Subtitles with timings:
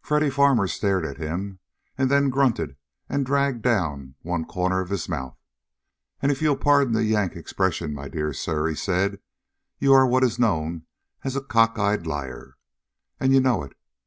[0.00, 1.58] Freddy Farmer stared at him
[1.98, 2.76] and then grunted
[3.10, 5.36] and dragged down one corner of his mouth.
[6.22, 9.20] "And if you'll pardon the Yank expression, my dear sir," he said,
[9.78, 10.86] "you are what is known
[11.24, 12.56] as a cockeyed liar.
[13.18, 13.76] And you know it!